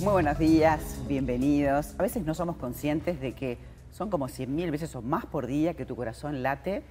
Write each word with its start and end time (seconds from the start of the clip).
Muy 0.00 0.14
buenos 0.14 0.38
días, 0.38 0.98
bienvenidos. 1.06 1.94
A 1.98 2.02
veces 2.02 2.24
no 2.24 2.32
somos 2.32 2.56
conscientes 2.56 3.20
de 3.20 3.34
que 3.34 3.58
son 3.90 4.08
como 4.08 4.28
100.000 4.28 4.70
veces 4.70 4.96
o 4.96 5.02
más 5.02 5.26
por 5.26 5.46
día 5.46 5.74
que 5.74 5.84
tu 5.84 5.94
corazón 5.94 6.42
late 6.42 6.84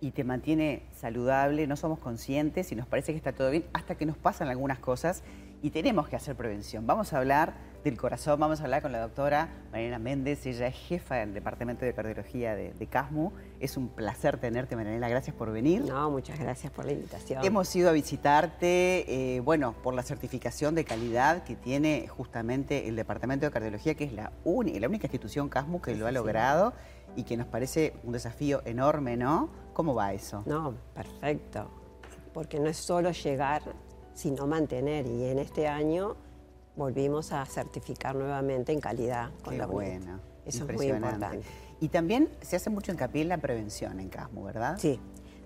y 0.00 0.10
te 0.10 0.24
mantiene 0.24 0.82
saludable, 0.92 1.68
no 1.68 1.76
somos 1.76 2.00
conscientes 2.00 2.72
y 2.72 2.74
nos 2.74 2.88
parece 2.88 3.12
que 3.12 3.18
está 3.18 3.32
todo 3.32 3.52
bien 3.52 3.66
hasta 3.72 3.94
que 3.94 4.04
nos 4.04 4.16
pasan 4.16 4.48
algunas 4.48 4.80
cosas 4.80 5.22
y 5.62 5.70
tenemos 5.70 6.08
que 6.08 6.16
hacer 6.16 6.34
prevención. 6.34 6.88
Vamos 6.88 7.12
a 7.12 7.18
hablar 7.18 7.54
del 7.86 7.96
corazón, 7.96 8.40
vamos 8.40 8.60
a 8.60 8.64
hablar 8.64 8.82
con 8.82 8.90
la 8.90 9.00
doctora 9.00 9.48
Mariana 9.70 10.00
Méndez, 10.00 10.44
ella 10.44 10.66
es 10.66 10.74
jefa 10.74 11.16
del 11.16 11.32
Departamento 11.32 11.84
de 11.84 11.94
Cardiología 11.94 12.56
de, 12.56 12.86
CASMU. 12.90 13.32
Es 13.60 13.76
un 13.76 13.90
placer 13.90 14.38
tenerte, 14.38 14.74
Mariana, 14.74 15.08
gracias 15.08 15.36
por 15.36 15.52
venir. 15.52 15.82
No, 15.82 16.10
muchas 16.10 16.36
gracias 16.40 16.72
por 16.72 16.84
la 16.84 16.92
invitación. 16.92 17.44
Hemos 17.44 17.74
ido 17.76 17.88
a 17.88 17.92
visitarte, 17.92 19.36
eh, 19.36 19.40
bueno, 19.40 19.72
por 19.84 19.94
la 19.94 20.02
certificación 20.02 20.74
de 20.74 20.84
calidad 20.84 21.44
que 21.44 21.54
tiene 21.54 22.08
justamente 22.08 22.88
el 22.88 22.96
Departamento 22.96 23.46
de 23.46 23.52
Cardiología, 23.52 23.94
que 23.94 24.02
es 24.02 24.12
la, 24.12 24.32
la 24.44 24.88
única 24.88 25.06
institución 25.06 25.48
CASMU 25.48 25.80
que 25.80 25.94
lo 25.94 26.08
ha 26.08 26.12
logrado 26.12 26.72
y 27.14 27.22
que 27.22 27.36
nos 27.36 27.46
parece 27.46 27.94
un 28.02 28.12
desafío 28.12 28.62
enorme, 28.64 29.16
¿no? 29.16 29.48
¿Cómo 29.74 29.94
va 29.94 30.12
eso? 30.12 30.42
No, 30.44 30.74
perfecto, 30.92 31.70
porque 32.34 32.58
no 32.58 32.68
es 32.68 32.78
solo 32.78 33.12
llegar, 33.12 33.62
sino 34.12 34.48
mantener. 34.48 35.06
Y 35.06 35.26
en 35.26 35.38
este 35.38 35.68
año 35.68 36.16
volvimos 36.76 37.32
a 37.32 37.44
certificar 37.46 38.14
nuevamente 38.14 38.72
en 38.72 38.80
calidad 38.80 39.30
con 39.42 39.54
Qué 39.54 39.58
la 39.58 39.66
buena. 39.66 40.20
Eso 40.44 40.64
es 40.64 40.76
muy 40.76 40.86
importante. 40.86 41.40
Y 41.80 41.88
también 41.88 42.30
se 42.40 42.56
hace 42.56 42.70
mucho 42.70 42.92
hincapié 42.92 43.22
en 43.22 43.28
la 43.28 43.38
prevención 43.38 43.98
en 44.00 44.08
CASMU, 44.08 44.44
¿verdad? 44.44 44.78
Sí. 44.78 45.00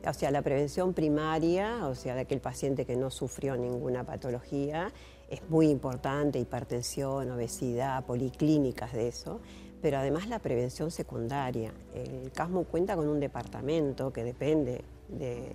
O 0.07 0.13
sea, 0.13 0.31
la 0.31 0.43
prevención 0.43 0.95
primaria, 0.95 1.87
o 1.87 1.95
sea, 1.95 2.15
de 2.15 2.23
aquel 2.23 2.41
paciente 2.41 2.87
que 2.87 2.97
no 2.97 3.11
sufrió 3.11 3.57
ninguna 3.57 4.05
patología, 4.05 4.93
es 5.29 5.43
muy 5.49 5.69
importante, 5.69 6.39
hipertensión, 6.39 7.31
obesidad, 7.31 8.05
policlínicas 8.05 8.93
de 8.93 9.09
eso, 9.09 9.41
pero 9.83 9.99
además 9.99 10.29
la 10.29 10.39
prevención 10.39 10.91
secundaria. 10.91 11.73
El 11.95 12.31
CASMU 12.33 12.65
cuenta 12.65 12.97
con 12.97 13.09
un 13.09 13.21
departamento 13.21 14.13
que 14.13 14.25
depende 14.25 14.85
de 15.09 15.55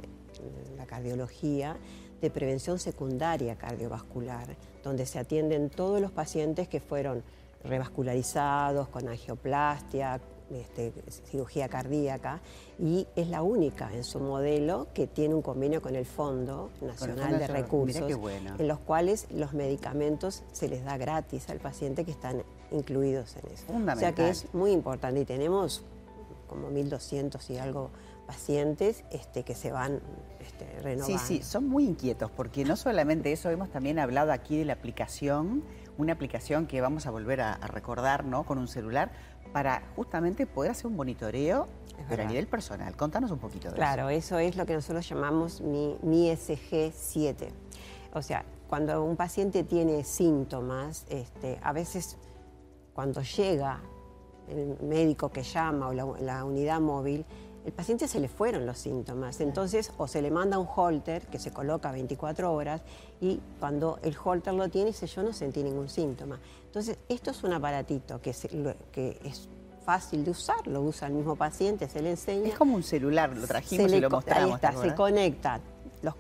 la 0.78 0.86
cardiología, 0.86 1.78
de 2.22 2.30
prevención 2.30 2.80
secundaria 2.80 3.55
cardiovascular, 3.55 4.55
donde 4.83 5.05
se 5.05 5.19
atienden 5.19 5.69
todos 5.69 6.02
los 6.02 6.11
pacientes 6.11 6.67
que 6.67 6.80
fueron 6.80 7.23
revascularizados, 7.64 8.88
con 8.88 9.08
angioplastia, 9.08 10.22
este, 10.52 10.94
cirugía 11.31 11.67
cardíaca, 11.67 12.39
y 12.80 13.08
es 13.16 13.28
la 13.30 13.41
única 13.41 13.91
en 13.94 14.03
su 14.03 14.19
modelo 14.19 14.88
que 14.94 15.08
tiene 15.08 15.33
un 15.33 15.41
convenio 15.41 15.81
con 15.81 15.95
el 15.95 16.06
Fondo 16.06 16.69
Nacional 16.81 17.39
de 17.39 17.47
Recursos, 17.47 18.11
en 18.58 18.67
los 18.67 18.80
cuales 18.80 19.28
los 19.31 19.53
medicamentos 19.53 20.44
se 20.52 20.67
les 20.67 20.86
da 20.86 20.97
gratis 20.97 21.50
al 21.50 21.59
paciente 21.59 22.06
que 22.06 22.11
están 22.11 22.44
incluidos 22.72 23.36
en 23.38 23.52
eso. 23.52 23.66
O 23.73 23.95
sea 23.97 24.13
que 24.13 24.30
es 24.30 24.53
muy 24.53 24.72
importante 24.72 25.19
y 25.22 25.25
tenemos 25.25 25.83
como 26.47 26.69
1.200 26.69 27.49
y 27.49 27.57
algo 27.57 27.91
pacientes 28.25 29.03
este, 29.11 29.43
que 29.43 29.55
se 29.55 29.71
van 29.71 30.01
este, 30.39 30.65
renovando. 30.81 31.19
Sí, 31.19 31.38
sí, 31.39 31.43
son 31.43 31.67
muy 31.67 31.85
inquietos 31.85 32.31
porque 32.31 32.65
no 32.65 32.75
solamente 32.75 33.31
eso, 33.31 33.49
hemos 33.49 33.69
también 33.69 33.99
hablado 33.99 34.31
aquí 34.31 34.57
de 34.57 34.66
la 34.66 34.73
aplicación, 34.73 35.63
una 35.97 36.13
aplicación 36.13 36.66
que 36.66 36.81
vamos 36.81 37.05
a 37.05 37.11
volver 37.11 37.41
a, 37.41 37.55
recordar 37.67 38.25
¿no? 38.25 38.43
con 38.43 38.57
un 38.57 38.67
celular 38.67 39.11
para 39.53 39.83
justamente 39.95 40.47
poder 40.47 40.71
hacer 40.71 40.88
un 40.88 40.95
monitoreo 40.95 41.67
pero 42.09 42.23
a 42.23 42.25
nivel 42.25 42.47
personal. 42.47 42.95
Contanos 42.97 43.31
un 43.31 43.39
poquito 43.39 43.63
de 43.63 43.69
eso. 43.69 43.75
Claro, 43.77 44.09
eso 44.09 44.38
es 44.38 44.57
lo 44.57 44.66
que 44.66 44.73
nosotros 44.73 45.07
llamamos 45.07 45.61
mi, 45.61 45.97
mi 46.01 46.29
SG7. 46.29 47.47
O 48.13 48.21
sea, 48.21 48.43
cuando 48.67 49.03
un 49.03 49.16
paciente 49.16 49.63
tiene 49.63 50.03
síntomas, 50.03 51.05
este, 51.09 51.57
a 51.63 51.71
veces 51.71 52.17
cuando 52.94 53.22
llega 53.22 53.81
el 54.50 54.78
médico 54.88 55.29
que 55.29 55.44
llama 55.44 55.89
o 55.89 55.94
la 55.94 56.44
unidad 56.45 56.79
móvil, 56.79 57.25
el 57.66 57.72
paciente 57.72 58.07
se 58.07 58.19
le 58.19 58.28
fueron 58.28 58.66
los 58.66 58.78
síntomas. 58.78 59.41
Entonces, 59.41 59.91
o 59.97 60.07
se 60.07 60.22
le 60.22 60.29
manda 60.29 60.59
un 60.59 60.67
holter 60.73 61.25
que 61.25 61.39
se 61.39 61.51
coloca 61.51 61.91
24 61.91 62.53
horas 62.53 62.81
y 63.19 63.39
cuando 63.59 63.97
el 64.03 64.16
holter 64.23 64.53
lo 64.53 64.69
tiene, 64.69 64.91
dice 64.91 65.07
yo 65.07 65.23
no 65.23 65.33
sentí 65.33 65.63
ningún 65.63 65.89
síntoma. 65.89 66.39
Entonces, 66.66 67.00
esto 67.09 67.31
es 67.31 67.44
un 67.44 67.53
aparatito 67.53 68.22
que, 68.22 68.35
que 68.91 69.19
es 69.23 69.50
fácil 69.83 70.23
de 70.23 70.31
usar, 70.31 70.67
lo 70.67 70.81
usa 70.81 71.07
el 71.07 71.16
mismo 71.16 71.35
paciente, 71.35 71.88
se 71.88 72.01
le 72.01 72.12
enseña. 72.12 72.50
Es 72.50 72.57
como 72.57 72.75
un 72.75 72.83
celular, 72.83 73.35
lo 73.35 73.47
trajimos 73.47 73.91
y 73.91 74.00
lo 74.00 74.09
mostramos. 74.12 74.63
Ahí 74.63 74.69
está, 74.69 74.81
se 74.81 74.94
conecta. 74.94 75.59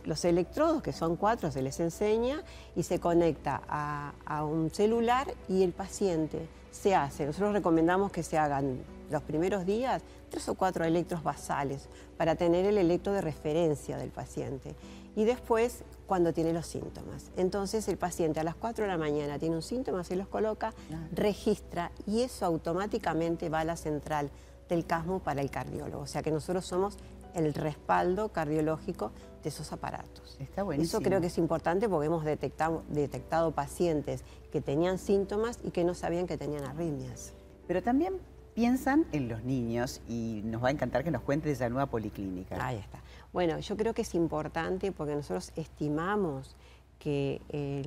Los, 0.03 0.25
electrodos, 0.25 0.81
que 0.81 0.91
son 0.91 1.15
cuatro, 1.15 1.51
se 1.51 1.61
les 1.61 1.79
enseña 1.79 2.43
y 2.75 2.83
se 2.83 2.99
conecta 2.99 3.61
a, 3.67 4.13
a 4.25 4.43
un 4.43 4.69
celular 4.69 5.33
y 5.47 5.63
el 5.63 5.71
paciente 5.71 6.47
se 6.71 6.95
hace. 6.95 7.25
Nosotros 7.25 7.53
recomendamos 7.53 8.11
que 8.11 8.23
se 8.23 8.37
hagan 8.37 8.79
los 9.09 9.21
primeros 9.21 9.65
días 9.65 10.01
tres 10.29 10.49
o 10.49 10.55
cuatro 10.55 10.83
electros 10.83 11.23
basales 11.23 11.87
para 12.17 12.35
tener 12.35 12.65
el 12.65 12.77
electro 12.77 13.13
de 13.13 13.21
referencia 13.21 13.97
del 13.97 14.09
paciente. 14.09 14.75
Y 15.15 15.23
después, 15.23 15.83
cuando 16.07 16.33
tiene 16.33 16.51
los 16.51 16.67
síntomas. 16.67 17.31
Entonces, 17.37 17.87
el 17.87 17.97
paciente 17.97 18.39
a 18.39 18.43
las 18.43 18.55
4 18.55 18.83
de 18.83 18.91
la 18.91 18.97
mañana 18.97 19.39
tiene 19.39 19.55
un 19.55 19.61
síntoma, 19.61 20.03
se 20.03 20.15
los 20.15 20.27
coloca, 20.27 20.73
registra 21.13 21.91
y 22.05 22.21
eso 22.21 22.45
automáticamente 22.45 23.49
va 23.49 23.61
a 23.61 23.63
la 23.63 23.77
central 23.77 24.29
del 24.67 24.85
CASMO 24.85 25.19
para 25.19 25.41
el 25.41 25.49
cardiólogo. 25.49 26.03
O 26.03 26.07
sea 26.07 26.21
que 26.21 26.31
nosotros 26.31 26.65
somos 26.65 26.97
el 27.35 27.53
respaldo 27.53 28.29
cardiológico 28.29 29.11
de 29.43 29.49
esos 29.49 29.71
aparatos. 29.71 30.37
Está 30.39 30.63
buenísimo. 30.63 30.99
Eso 30.99 31.07
creo 31.07 31.21
que 31.21 31.27
es 31.27 31.37
importante 31.37 31.87
porque 31.87 32.07
hemos 32.07 32.25
detectado, 32.25 32.83
detectado 32.89 33.51
pacientes 33.51 34.23
que 34.51 34.61
tenían 34.61 34.97
síntomas 34.97 35.59
y 35.63 35.71
que 35.71 35.83
no 35.83 35.93
sabían 35.93 36.27
que 36.27 36.37
tenían 36.37 36.63
arritmias. 36.63 37.33
Pero 37.67 37.83
también 37.83 38.19
piensan 38.55 39.05
en 39.11 39.27
los 39.27 39.43
niños 39.43 40.01
y 40.07 40.41
nos 40.45 40.63
va 40.63 40.69
a 40.69 40.71
encantar 40.71 41.03
que 41.03 41.11
nos 41.11 41.21
cuente 41.21 41.49
de 41.49 41.53
esa 41.53 41.69
nueva 41.69 41.87
policlínica. 41.87 42.57
Ahí 42.65 42.77
está. 42.77 43.01
Bueno, 43.33 43.59
yo 43.59 43.75
creo 43.75 43.93
que 43.93 44.03
es 44.03 44.15
importante 44.15 44.91
porque 44.93 45.13
nosotros 45.13 45.51
estimamos 45.55 46.55
que 46.97 47.41
eh, 47.49 47.83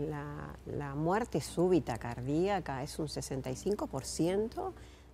la, 0.67 0.95
muerte 0.95 1.41
súbita 1.41 1.97
cardíaca 1.97 2.83
es 2.83 2.99
un 2.99 3.07
65% 3.07 4.73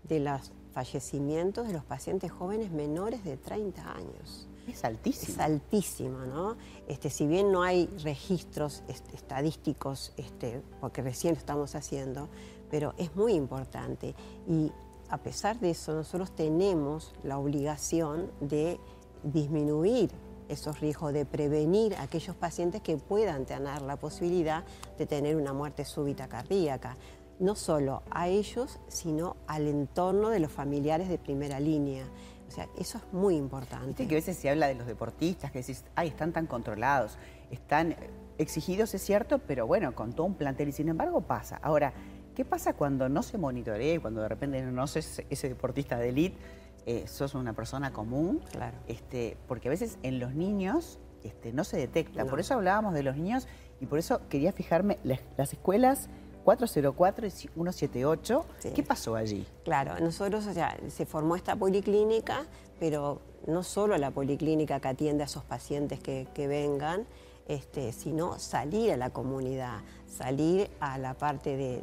de 0.08 0.20
los 0.20 0.52
fallecimientos 0.72 1.68
de 1.68 1.72
los 1.72 1.84
pacientes 1.84 2.32
jóvenes 2.32 2.70
menores 2.72 3.24
de 3.24 3.36
30 3.36 3.92
años. 3.92 4.48
Es 4.68 4.84
altísimo. 4.84 5.32
Es 5.32 5.38
altísimo, 5.38 6.18
¿no? 6.20 6.56
Este, 6.88 7.10
si 7.10 7.26
bien 7.26 7.52
no 7.52 7.62
hay 7.62 7.86
registros 8.02 8.82
estadísticos, 8.88 10.12
este, 10.16 10.62
porque 10.80 11.02
recién 11.02 11.34
lo 11.34 11.38
estamos 11.38 11.74
haciendo, 11.74 12.28
pero 12.70 12.94
es 12.98 13.14
muy 13.14 13.34
importante. 13.34 14.14
Y 14.48 14.72
a 15.08 15.18
pesar 15.18 15.60
de 15.60 15.70
eso, 15.70 15.94
nosotros 15.94 16.34
tenemos 16.34 17.12
la 17.22 17.38
obligación 17.38 18.30
de 18.40 18.80
disminuir 19.22 20.10
esos 20.48 20.80
riesgos, 20.80 21.12
de 21.12 21.24
prevenir 21.24 21.94
a 21.94 22.02
aquellos 22.02 22.36
pacientes 22.36 22.82
que 22.82 22.96
puedan 22.96 23.46
tener 23.46 23.82
la 23.82 23.96
posibilidad 23.96 24.64
de 24.98 25.06
tener 25.06 25.36
una 25.36 25.52
muerte 25.52 25.84
súbita 25.84 26.28
cardíaca. 26.28 26.96
No 27.38 27.54
solo 27.54 28.02
a 28.10 28.28
ellos, 28.28 28.80
sino 28.88 29.36
al 29.46 29.66
entorno 29.66 30.30
de 30.30 30.40
los 30.40 30.52
familiares 30.52 31.08
de 31.08 31.18
primera 31.18 31.60
línea. 31.60 32.04
O 32.48 32.50
sea, 32.50 32.68
eso 32.78 32.98
es 32.98 33.12
muy 33.12 33.36
importante. 33.36 33.86
Viste 33.86 34.06
que 34.06 34.14
a 34.14 34.18
veces 34.18 34.36
se 34.36 34.48
habla 34.48 34.68
de 34.68 34.74
los 34.74 34.86
deportistas, 34.86 35.50
que 35.50 35.60
decís, 35.60 35.84
ay, 35.96 36.08
están 36.08 36.32
tan 36.32 36.46
controlados, 36.46 37.18
están 37.50 37.96
exigidos, 38.38 38.94
es 38.94 39.02
cierto, 39.02 39.38
pero 39.38 39.66
bueno, 39.66 39.94
con 39.94 40.12
todo 40.12 40.26
un 40.26 40.34
plantel 40.34 40.68
y 40.68 40.72
sin 40.72 40.88
embargo 40.88 41.22
pasa. 41.22 41.58
Ahora, 41.62 41.92
¿Qué 42.34 42.44
pasa 42.44 42.72
cuando 42.74 43.08
no 43.08 43.22
se 43.22 43.38
monitorea 43.38 43.94
y 43.94 43.98
cuando 43.98 44.20
de 44.20 44.28
repente 44.28 44.60
no 44.62 44.86
sos 44.88 45.22
ese 45.30 45.48
deportista 45.48 45.96
de 45.98 46.08
élite, 46.08 46.36
eh, 46.84 47.06
sos 47.06 47.34
una 47.34 47.52
persona 47.52 47.92
común? 47.92 48.40
Claro. 48.50 48.76
Este, 48.88 49.36
porque 49.46 49.68
a 49.68 49.70
veces 49.70 49.98
en 50.02 50.18
los 50.18 50.34
niños 50.34 50.98
este, 51.22 51.52
no 51.52 51.62
se 51.62 51.76
detecta. 51.76 52.24
Por 52.24 52.40
eso 52.40 52.54
hablábamos 52.54 52.92
de 52.92 53.04
los 53.04 53.16
niños 53.16 53.46
y 53.80 53.86
por 53.86 54.00
eso 54.00 54.20
quería 54.28 54.52
fijarme 54.52 54.98
las, 55.04 55.52
escuelas 55.52 56.08
404 56.44 57.26
y 57.26 57.30
178. 57.30 58.44
¿Qué 58.74 58.82
pasó 58.82 59.16
allí? 59.16 59.46
Claro, 59.64 59.98
nosotros, 60.00 60.46
o 60.46 60.52
sea, 60.52 60.76
se 60.88 61.06
formó 61.06 61.36
esta 61.36 61.56
policlínica, 61.56 62.46
pero 62.78 63.20
no 63.46 63.62
solo 63.62 63.96
la 63.98 64.10
policlínica 64.10 64.80
que 64.80 64.88
atiende 64.88 65.22
a 65.22 65.26
esos 65.26 65.44
pacientes 65.44 66.00
que, 66.00 66.28
que 66.34 66.46
vengan, 66.46 67.06
este, 67.46 67.92
sino 67.92 68.38
salir 68.38 68.92
a 68.92 68.96
la 68.96 69.10
comunidad, 69.10 69.80
salir 70.06 70.70
a 70.80 70.96
la 70.98 71.14
parte 71.14 71.56
de, 71.56 71.82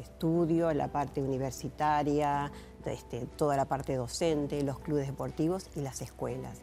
estudio, 0.00 0.72
la 0.72 0.88
parte 0.88 1.22
universitaria, 1.22 2.50
este, 2.84 3.26
toda 3.36 3.56
la 3.56 3.66
parte 3.66 3.94
docente, 3.94 4.62
los 4.62 4.80
clubes 4.80 5.06
deportivos 5.06 5.68
y 5.76 5.80
las 5.80 6.02
escuelas. 6.02 6.58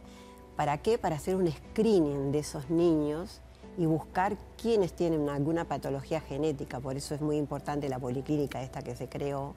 ¿Para 0.56 0.80
qué? 0.80 0.98
Para 0.98 1.18
hacer 1.18 1.36
un 1.36 1.50
screening 1.50 2.32
de 2.32 2.40
esos 2.40 2.70
niños 2.70 3.42
y 3.78 3.86
buscar 3.86 4.38
quiénes 4.62 4.94
tienen 4.94 5.30
alguna 5.30 5.66
patología 5.66 6.20
genética, 6.22 6.80
por 6.80 6.96
eso 6.98 7.14
es 7.16 7.22
muy 7.22 7.38
importante 7.38 7.88
la 7.90 8.00
policlínica 8.00 8.62
esta 8.64 8.82
que 8.82 8.96
se 8.96 9.08
creó, 9.08 9.54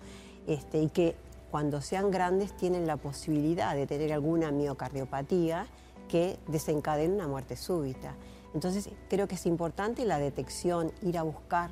este, 0.47 0.81
y 0.83 0.89
que 0.89 1.17
cuando 1.51 1.81
sean 1.81 2.11
grandes 2.11 2.57
tienen 2.57 2.87
la 2.87 2.97
posibilidad 2.97 3.75
de 3.75 3.87
tener 3.87 4.13
alguna 4.13 4.51
miocardiopatía 4.53 5.67
que 6.09 6.39
desencadena 6.49 7.15
una 7.15 7.29
muerte 7.29 7.57
súbita. 7.57 8.15
Entonces 8.55 8.91
creo 9.09 9.27
que 9.29 9.37
es 9.37 9.47
importante 9.47 10.05
la 10.05 10.19
detección, 10.19 10.93
ir 11.03 11.17
a 11.19 11.23
buscar 11.23 11.71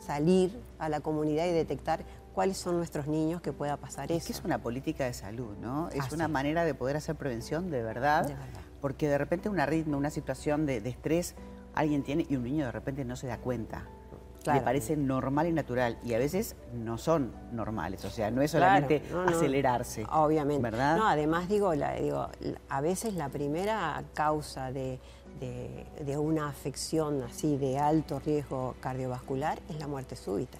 salir 0.00 0.58
a 0.78 0.88
la 0.88 1.00
comunidad 1.00 1.46
y 1.46 1.52
detectar 1.52 2.04
cuáles 2.34 2.58
son 2.58 2.76
nuestros 2.76 3.06
niños 3.06 3.40
que 3.40 3.52
pueda 3.52 3.76
pasar 3.76 4.10
eso. 4.12 4.18
Es 4.18 4.26
que 4.26 4.32
es 4.32 4.44
una 4.44 4.58
política 4.58 5.04
de 5.04 5.14
salud, 5.14 5.56
¿no? 5.60 5.88
Es 5.88 6.00
Así 6.00 6.14
una 6.14 6.28
manera 6.28 6.64
de 6.64 6.74
poder 6.74 6.96
hacer 6.96 7.16
prevención 7.16 7.70
de 7.70 7.82
verdad, 7.82 8.22
De 8.26 8.34
verdad. 8.34 8.60
porque 8.80 9.08
de 9.08 9.18
repente 9.18 9.48
una 9.48 9.66
ritmo, 9.66 9.96
una 9.96 10.10
situación 10.10 10.66
de, 10.66 10.80
de 10.80 10.90
estrés 10.90 11.34
alguien 11.76 12.02
tiene 12.02 12.26
y 12.28 12.34
un 12.34 12.42
niño 12.42 12.66
de 12.66 12.72
repente 12.72 13.04
no 13.04 13.14
se 13.14 13.28
da 13.28 13.38
cuenta. 13.38 13.84
Claro. 14.42 14.60
Le 14.60 14.64
parece 14.64 14.96
normal 14.96 15.48
y 15.48 15.52
natural 15.52 15.98
y 16.04 16.14
a 16.14 16.18
veces 16.18 16.54
no 16.72 16.98
son 16.98 17.32
normales, 17.52 18.04
o 18.04 18.10
sea, 18.10 18.30
no 18.30 18.42
es 18.42 18.52
Claro, 18.52 18.66
solamente 18.66 19.02
no, 19.10 19.24
no. 19.24 19.30
acelerarse. 19.30 20.06
Obviamente. 20.12 20.62
¿Verdad? 20.62 20.96
No, 20.96 21.08
además 21.08 21.48
digo, 21.48 21.74
la- 21.74 21.94
digo, 21.94 22.28
a 22.68 22.80
veces 22.80 23.14
la 23.14 23.28
primera 23.28 24.02
causa 24.14 24.70
de, 24.70 25.00
de- 25.40 25.84
de 26.04 26.16
una 26.16 26.48
afección 26.48 27.22
así 27.24 27.56
de 27.56 27.78
alto 27.78 28.20
riesgo 28.20 28.76
cardiovascular 28.80 29.58
es 29.68 29.78
la 29.80 29.88
muerte 29.88 30.14
súbita. 30.14 30.58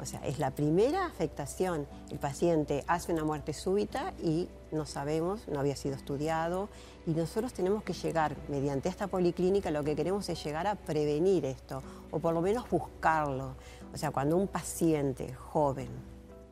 O 0.00 0.06
sea, 0.06 0.20
es 0.20 0.38
la 0.38 0.52
primera 0.52 1.06
afectación. 1.06 1.86
El 2.10 2.18
paciente 2.18 2.84
hace 2.86 3.12
una 3.12 3.24
muerte 3.24 3.52
súbita 3.52 4.12
y 4.22 4.48
no 4.70 4.86
sabemos, 4.86 5.48
no 5.48 5.58
había 5.58 5.76
sido 5.76 5.96
estudiado, 5.96 6.68
y 7.06 7.12
nosotros 7.12 7.52
tenemos 7.52 7.82
que 7.82 7.94
llegar, 7.94 8.36
mediante 8.48 8.88
esta 8.88 9.06
policlínica, 9.06 9.70
lo 9.70 9.82
que 9.82 9.96
queremos 9.96 10.28
es 10.28 10.42
llegar 10.44 10.66
a 10.66 10.74
prevenir 10.74 11.44
esto, 11.46 11.82
o 12.10 12.18
por 12.18 12.34
lo 12.34 12.40
menos 12.40 12.68
buscarlo. 12.70 13.54
O 13.92 13.96
sea, 13.96 14.10
cuando 14.10 14.36
un 14.36 14.46
paciente 14.46 15.34
joven 15.34 15.88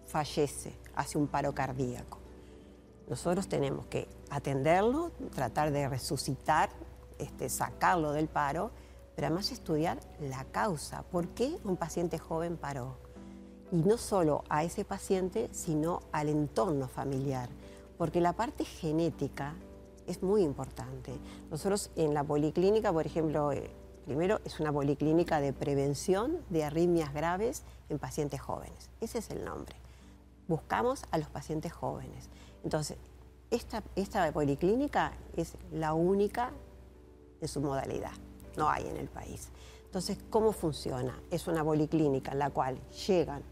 fallece, 0.07 0.73
hace 0.95 1.19
un 1.19 1.27
paro 1.27 1.55
cardíaco, 1.55 2.19
nosotros 3.09 3.47
tenemos 3.49 3.87
que 3.87 4.09
atenderlo, 4.31 5.13
tratar 5.35 5.71
de 5.71 5.89
resucitar, 5.89 6.71
este, 7.19 7.49
sacarlo 7.49 8.13
del 8.13 8.29
paro, 8.29 8.73
pero 9.15 9.29
además 9.29 9.53
estudiar 9.53 9.99
la 10.21 10.45
causa. 10.45 11.03
¿Por 11.03 11.29
qué 11.29 11.57
un 11.65 11.77
paciente 11.77 12.19
joven 12.19 12.57
paró? 12.57 13.06
Y 13.73 13.77
no 13.77 13.99
solo 13.99 14.45
a 14.49 14.65
ese 14.65 14.85
paciente, 14.85 15.49
sino 15.53 16.01
al 16.13 16.29
entorno 16.29 16.89
familiar, 16.89 17.49
porque 17.99 18.21
la 18.21 18.33
parte 18.33 18.65
genética 18.65 19.55
es 20.07 20.23
muy 20.23 20.43
importante. 20.43 21.13
Nosotros 21.51 21.91
en 21.97 22.15
la 22.15 22.23
policlínica, 22.23 22.93
por 22.93 23.07
ejemplo, 23.07 23.53
eh, 23.53 23.71
primero 24.05 24.41
es 24.45 24.61
una 24.61 24.73
policlínica 24.73 25.41
de 25.41 25.53
prevención 25.53 26.39
de 26.51 26.65
arritmias 26.65 27.13
graves 27.13 27.65
en 27.89 27.99
pacientes 27.99 28.41
jóvenes. 28.41 28.91
Ese 29.01 29.19
es 29.19 29.31
el 29.31 29.45
nombre 29.45 29.77
buscamos 30.49 31.05
a 31.11 31.19
los 31.19 31.29
pacientes 31.29 31.73
jóvenes. 31.73 32.29
Entonces, 32.65 32.97
esta, 33.51 33.83
esta 33.95 34.31
policlínica 34.33 35.13
es 35.37 35.55
la 35.73 35.95
única 35.95 36.51
en 37.41 37.49
su 37.49 37.61
modalidad, 37.61 38.13
no 38.57 38.69
hay 38.69 38.87
en 38.87 38.97
el 38.97 39.09
país. 39.09 39.49
Entonces, 39.85 40.19
¿cómo 40.31 40.53
funciona? 40.53 41.19
Es 41.31 41.47
una 41.47 41.65
policlínica 41.65 42.33
en 42.33 42.39
la 42.39 42.51
cual 42.51 42.79
llegan 43.07 43.43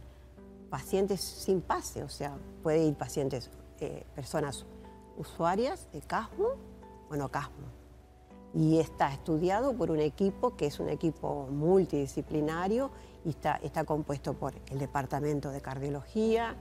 pacientes 0.75 1.21
sin 1.21 1.61
pase, 1.61 2.03
o 2.03 2.09
sea, 2.09 2.37
puede 2.65 2.85
ir 2.85 2.97
pacientes, 2.97 3.49
eh, 3.79 4.05
personas 4.17 4.67
usuarias 5.17 5.87
de 5.93 6.01
CASMO 6.01 6.49
o 7.09 7.15
no 7.15 7.29
CASMO. 7.31 7.69
Y 8.55 8.81
está 8.81 9.13
estudiado 9.13 9.73
por 9.77 9.93
un 9.93 10.01
equipo 10.01 10.57
que 10.57 10.67
es 10.67 10.81
un 10.81 10.89
equipo 10.89 11.47
multidisciplinario 11.49 12.91
y 13.25 13.29
está, 13.29 13.61
está 13.63 13.85
compuesto 13.85 14.35
por 14.35 14.53
el 14.69 14.81
Departamento 14.81 15.53
de 15.53 15.61
Cardiología, 15.61 16.57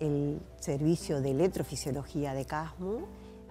el 0.00 0.40
Servicio 0.58 1.20
de 1.20 1.32
Electrofisiología 1.32 2.32
de 2.32 2.46
CASMO, 2.46 3.00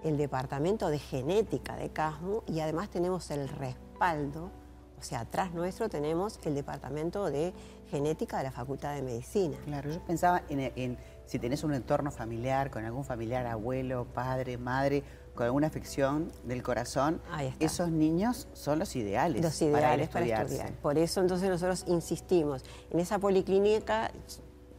el 0.02 0.16
Departamento 0.16 0.88
de 0.88 0.98
Genética 0.98 1.76
de 1.76 1.90
CASMO 1.90 2.42
y 2.48 2.58
además 2.58 2.90
tenemos 2.90 3.30
el 3.30 3.48
respaldo, 3.48 4.50
o 5.02 5.04
sea, 5.04 5.20
atrás 5.20 5.52
nuestro 5.52 5.88
tenemos 5.88 6.38
el 6.44 6.54
Departamento 6.54 7.28
de 7.28 7.52
Genética 7.90 8.38
de 8.38 8.44
la 8.44 8.52
Facultad 8.52 8.94
de 8.94 9.02
Medicina. 9.02 9.56
Claro, 9.64 9.90
yo 9.90 10.00
pensaba 10.00 10.42
en, 10.48 10.72
en 10.76 10.96
si 11.26 11.40
tenés 11.40 11.64
un 11.64 11.74
entorno 11.74 12.12
familiar, 12.12 12.70
con 12.70 12.84
algún 12.84 13.04
familiar, 13.04 13.44
abuelo, 13.46 14.06
padre, 14.14 14.58
madre, 14.58 15.02
con 15.34 15.46
alguna 15.46 15.66
afección 15.66 16.30
del 16.44 16.62
corazón, 16.62 17.20
esos 17.58 17.90
niños 17.90 18.46
son 18.52 18.78
los 18.78 18.94
ideales, 18.94 19.42
los 19.42 19.60
ideales 19.60 20.08
para, 20.08 20.24
estudiar. 20.24 20.72
Por 20.74 20.98
eso 20.98 21.20
entonces 21.20 21.48
nosotros 21.48 21.84
insistimos. 21.88 22.62
En 22.92 23.00
esa 23.00 23.18
policlínica, 23.18 24.12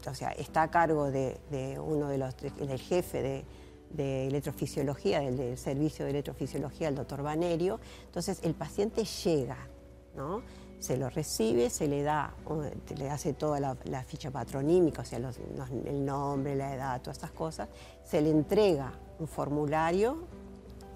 o 0.07 0.15
sea, 0.15 0.29
está 0.31 0.61
a 0.61 0.71
cargo 0.71 1.11
de, 1.11 1.37
de 1.51 1.79
uno 1.79 2.07
de 2.07 2.17
los, 2.17 2.37
del 2.37 2.79
jefe 2.79 3.21
de, 3.21 3.45
de 3.89 4.27
electrofisiología, 4.27 5.19
del, 5.19 5.35
del 5.35 5.57
servicio 5.57 6.05
de 6.05 6.11
electrofisiología, 6.11 6.87
el 6.87 6.95
doctor 6.95 7.23
Banerio. 7.23 7.81
Entonces 8.05 8.39
el 8.43 8.53
paciente 8.53 9.03
llega, 9.03 9.57
¿no? 10.15 10.41
Se 10.79 10.97
lo 10.97 11.09
recibe, 11.09 11.69
se 11.69 11.87
le 11.87 12.03
da, 12.03 12.33
le 12.97 13.09
hace 13.09 13.33
toda 13.33 13.59
la, 13.59 13.77
la 13.85 14.03
ficha 14.03 14.31
patronímica, 14.31 15.01
o 15.01 15.05
sea, 15.05 15.19
los- 15.19 15.39
los- 15.57 15.69
el 15.69 16.05
nombre, 16.05 16.55
la 16.55 16.73
edad, 16.75 17.01
todas 17.01 17.17
estas 17.17 17.31
cosas. 17.31 17.69
Se 18.03 18.21
le 18.21 18.29
entrega 18.29 18.91
un 19.19 19.27
formulario 19.27 20.17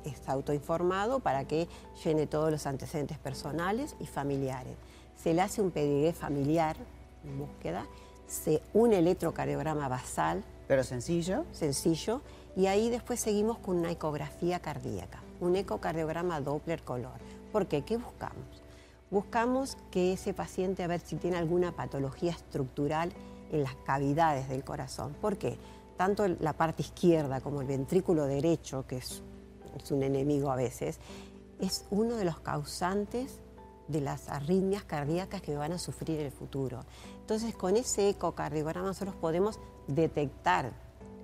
está 0.04 0.32
autoinformado 0.34 1.20
para 1.20 1.46
que 1.46 1.68
llene 2.04 2.28
todos 2.28 2.50
los 2.52 2.66
antecedentes 2.66 3.18
personales 3.18 3.96
y 4.00 4.06
familiares. 4.06 4.74
Se 5.22 5.34
le 5.34 5.42
hace 5.42 5.62
un 5.62 5.72
pedigrí 5.72 6.14
familiar, 6.14 6.78
en 7.26 7.38
búsqueda, 7.40 7.86
se 8.28 8.62
un 8.74 8.94
electrocardiograma 8.94 9.88
basal 9.90 10.44
Pero 10.68 10.84
sencillo, 10.84 11.46
sencillo 11.52 12.22
y 12.56 12.68
ahí 12.68 12.90
después 12.90 13.20
seguimos 13.20 13.58
con 13.60 13.78
una 13.78 13.92
ecografía 13.92 14.60
cardíaca, 14.60 15.20
un 15.42 15.56
ecocardiograma 15.56 16.40
Doppler 16.42 16.84
color. 16.84 17.20
¿Por 17.52 17.68
qué? 17.68 17.84
¿Qué 17.84 17.98
buscamos? 17.98 18.46
Buscamos 19.10 19.78
que 19.90 20.14
ese 20.14 20.34
paciente 20.34 20.84
a 20.84 20.88
ver 20.88 21.00
si 21.00 21.16
tiene 21.16 21.38
alguna 21.38 21.72
patología 21.72 22.32
estructural 22.32 23.14
en 23.52 23.64
las 23.64 23.76
cavidades 23.86 24.50
del 24.50 24.64
corazón. 24.64 25.16
¿Por 25.22 25.38
qué? 25.38 25.58
Tanto 25.96 26.28
la 26.28 26.54
parte 26.54 26.82
izquierda 26.82 27.40
como 27.40 27.62
el 27.62 27.68
ventrículo 27.68 28.26
derecho, 28.26 28.86
que 28.86 28.98
es, 28.98 29.24
es 29.78 29.92
un 29.92 30.04
enemigo 30.04 30.52
a 30.52 30.56
veces, 30.56 31.00
es 31.60 31.86
uno 31.90 32.16
de 32.18 32.26
los 32.26 32.40
causantes 32.40 33.40
de 33.88 34.02
las 34.02 34.28
arritmias 34.28 34.84
cardíacas 34.84 35.42
que 35.42 35.56
van 35.56 35.72
a 35.72 35.80
sufrir 35.80 36.20
en 36.20 36.26
el 36.26 36.32
futuro. 36.32 36.84
Entonces, 37.22 37.56
con 37.56 37.78
ese 37.78 38.10
ecocardiograma 38.10 38.88
nosotros 38.88 39.16
podemos 39.16 39.60
detectar 39.88 40.74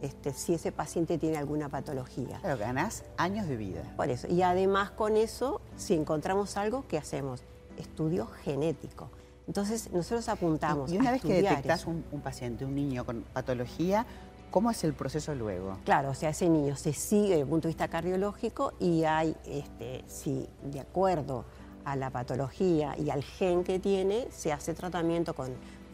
este, 0.02 0.34
si 0.34 0.54
ese 0.54 0.72
paciente 0.72 1.18
tiene 1.18 1.38
alguna 1.38 1.70
patología. 1.70 2.40
claro, 2.40 2.58
ganás 2.58 3.04
años 3.18 3.48
de 3.48 3.58
vida. 3.58 3.84
Por 3.96 4.10
eso. 4.10 4.28
Y 4.28 4.42
además 4.42 4.92
con 4.92 5.18
eso, 5.18 5.62
si 5.76 5.94
encontramos 5.94 6.58
algo, 6.58 6.86
¿qué 6.88 6.98
hacemos? 6.98 7.44
Estudio 7.78 8.28
genético. 8.44 9.10
Entonces, 9.48 9.92
nosotros 9.92 10.30
apuntamos 10.30 10.92
Y 10.92 10.98
una 10.98 11.10
a 11.10 11.12
vez 11.14 11.22
que 11.22 11.44
un, 11.86 12.06
un 12.12 12.22
paciente, 12.22 12.66
un 12.66 12.76
niño 12.76 13.06
con 13.06 13.24
patología, 13.34 14.06
¿cómo 14.52 14.72
es 14.72 14.84
el 14.84 14.94
proceso 14.94 15.36
luego? 15.36 15.78
Claro, 15.84 16.12
o 16.12 16.14
sea, 16.14 16.30
ese 16.30 16.48
niño 16.48 16.76
se 16.76 16.94
sigue 16.94 17.30
desde 17.30 17.42
el 17.42 17.48
punto 17.48 17.68
de 17.68 17.72
vista 17.72 17.88
cardiológico 17.88 18.74
y 18.80 19.04
hay, 19.04 19.36
este, 19.46 20.04
si 20.08 20.48
de 20.64 20.80
acuerdo 20.80 21.46
a 21.86 21.96
la 21.96 22.10
patología 22.10 22.96
y 22.98 23.10
al 23.10 23.24
gen 23.24 23.64
que 23.64 23.80
tiene, 23.80 24.28
se 24.32 24.54
hace 24.54 24.74
tratamiento 24.74 25.34
con 25.34 25.52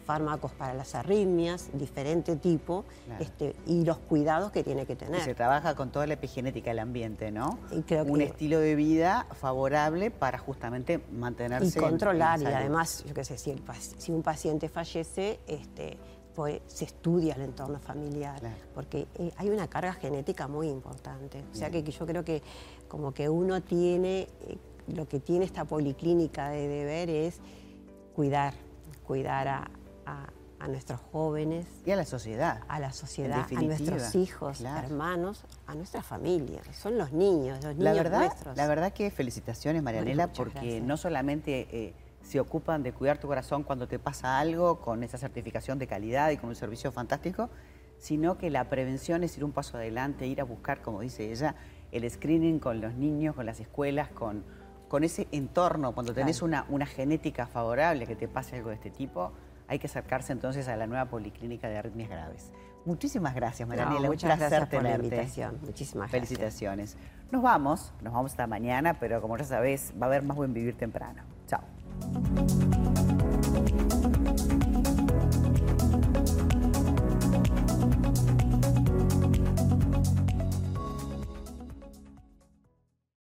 fármacos 0.10 0.52
para 0.54 0.74
las 0.74 0.96
arritmias, 0.96 1.70
diferente 1.74 2.36
tipo, 2.36 2.84
Claro. 3.06 3.24
este, 3.24 3.56
y 3.68 3.86
los 3.86 4.00
cuidados 4.00 4.52
que 4.52 4.64
tiene 4.64 4.88
que 4.88 4.94
Y 4.94 4.96
tener. 4.96 5.22
se 5.22 5.36
trabaja 5.36 5.76
con 5.76 5.92
toda 5.92 6.08
la 6.08 6.16
epigenética 6.16 6.72
del 6.72 6.80
ambiente, 6.80 7.32
¿no? 7.32 7.60
Y 7.72 7.84
creo 7.84 8.06
Un 8.06 8.18
que- 8.18 8.24
estilo 8.26 8.60
de 8.60 8.74
vida 8.74 9.28
favorable 9.40 10.10
para 10.10 10.40
justamente 10.40 11.00
mantenerse 11.12 11.78
y 11.78 11.82
controlar 11.82 12.40
en 12.42 12.48
y 12.48 12.52
además 12.52 13.04
yo 13.08 13.14
qué 13.14 13.24
sé 13.24 13.38
si, 13.38 13.52
el 13.52 13.64
pac- 13.64 13.76
si 14.00 14.12
un 14.12 14.24
paciente 14.24 14.68
fallece 14.68 15.40
este 15.48 15.98
pues 16.34 16.62
se 16.68 16.86
estudia 16.86 17.36
el 17.36 17.42
entorno 17.42 17.80
familiar 17.80 18.40
Claro. 18.40 18.56
porque 18.74 19.08
eh, 19.16 19.32
hay 19.38 19.50
una 19.50 19.68
carga 19.68 19.94
genética 19.94 20.48
muy 20.48 20.70
importante 20.70 21.44
o 21.52 21.56
sea 21.56 21.70
Bien. 21.70 21.84
que 21.84 21.92
yo 21.92 22.06
creo 22.08 22.24
que 22.24 22.42
como 22.88 23.14
que 23.14 23.28
uno 23.30 23.62
tiene 23.62 24.22
eh, 24.48 24.58
lo 24.88 25.08
que 25.08 25.20
tiene 25.20 25.46
esta 25.46 25.66
policlínica 25.66 26.50
de 26.50 26.68
deber 26.68 27.10
es 27.12 27.40
cuidar 28.16 28.54
cuidar 29.06 29.48
a, 29.48 29.72
a- 30.10 30.30
a 30.62 30.68
nuestros 30.68 31.00
jóvenes 31.14 31.66
Y 31.86 31.92
a 31.92 31.96
la 31.96 32.04
sociedad. 32.04 32.62
a 32.68 32.80
la 32.80 32.92
sociedad, 32.92 33.48
a 33.56 33.62
nuestros 33.62 34.14
hijos, 34.16 34.58
claro. 34.58 34.88
hermanos, 34.88 35.46
a 35.68 35.74
nuestra 35.76 36.02
familia. 36.02 36.62
Son 36.74 36.98
los 36.98 37.14
niños, 37.14 37.64
los 37.64 37.76
niños 37.78 37.84
La 37.84 37.94
verdad, 37.94 38.20
nuestros. 38.20 38.58
la 38.58 38.68
verdad 38.68 38.92
que 38.92 39.10
felicitaciones, 39.10 39.82
Marianela, 39.82 40.28
muchas 40.28 40.38
porque 40.38 40.60
gracias. 40.60 40.84
no 40.84 40.98
solamente 40.98 41.68
eh, 41.72 41.94
se 42.24 42.42
ocupan 42.42 42.84
de 42.84 42.92
cuidar 42.92 43.20
tu 43.20 43.28
corazón 43.28 43.64
cuando 43.64 43.88
te 43.88 44.00
pasa 44.00 44.38
algo, 44.38 44.82
con 44.82 45.02
esa 45.04 45.18
certificación 45.18 45.80
de 45.80 45.88
calidad 45.88 46.30
y 46.32 46.38
con 46.38 46.50
un 46.50 46.56
servicio 46.56 46.92
fantástico, 46.92 47.50
sino 47.98 48.38
que 48.38 48.50
la 48.50 48.70
prevención 48.70 49.24
es 49.24 49.38
ir 49.38 49.46
un 49.46 49.54
paso 49.54 49.78
adelante, 49.78 50.28
ir 50.28 50.42
a 50.42 50.44
buscar, 50.44 50.82
como 50.82 51.00
dice 51.00 51.32
ella, 51.32 51.56
el 51.94 52.10
screening 52.12 52.60
con 52.60 52.82
los 52.82 52.96
niños, 52.96 53.34
con 53.36 53.46
las 53.46 53.62
escuelas, 53.62 54.10
con, 54.10 54.44
con 54.90 55.06
ese 55.06 55.30
entorno. 55.32 55.94
Cuando 55.94 56.14
tenés 56.14 56.40
Claro. 56.40 56.48
una, 56.48 56.66
una 56.70 56.86
genética 56.86 57.48
favorable 57.48 58.06
que 58.06 58.18
te 58.18 58.28
pase 58.28 58.58
algo 58.58 58.70
de 58.70 58.76
este 58.76 58.90
tipo, 58.92 59.32
hay 59.70 59.80
que 59.80 59.88
acercarse 59.88 60.34
entonces 60.34 60.68
a 60.68 60.76
la 60.76 60.88
nueva 60.88 61.06
policlínica 61.06 61.70
de 61.70 61.78
arritmias 61.78 62.10
graves. 62.10 62.52
Muchísimas 62.86 63.36
gracias, 63.36 63.70
No, 63.70 63.98
un 63.98 64.06
muchas 64.08 64.36
placer 64.36 64.50
gracias 64.50 64.70
por 64.70 64.84
la 64.84 64.96
invitación. 64.96 65.60
Muchísimas 65.62 66.12
gracias. 66.12 66.30
Felicitaciones. 66.30 66.98
Nos 67.32 67.44
vamos, 67.44 67.94
nos 68.02 68.14
vamos 68.14 68.32
hasta 68.32 68.48
mañana, 68.48 69.00
pero 69.00 69.22
como 69.22 69.38
ya 69.38 69.44
sabés, 69.44 69.94
va 70.02 70.08
a 70.08 70.10
haber 70.10 70.24
más 70.24 70.36
buen 70.36 70.54
vivir 70.54 70.76
temprano. 70.76 71.22
Chao. 71.48 71.62